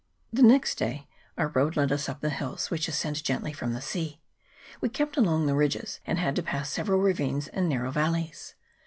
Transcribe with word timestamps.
The 0.33 0.41
next 0.41 0.79
day 0.79 1.07
our 1.37 1.49
road 1.49 1.77
led 1.77 1.91
us 1.91 2.09
up 2.09 2.21
the 2.21 2.31
hills, 2.31 2.71
which 2.71 2.87
ascend 2.87 3.23
gently 3.23 3.53
from 3.53 3.73
the 3.73 3.83
sea. 3.83 4.19
We 4.81 4.89
kept 4.89 5.15
along 5.15 5.45
the 5.45 5.53
ridges, 5.53 5.99
and 6.07 6.17
had 6.17 6.35
to 6.37 6.41
pass 6.41 6.71
several 6.71 6.99
ravines 7.01 7.47
and 7.49 7.69
narrow 7.69 7.91
valleys. 7.91 8.55